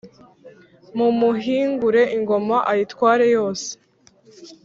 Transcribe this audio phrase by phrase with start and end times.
[0.97, 3.69] Mumuhingure ingoma ayitware yose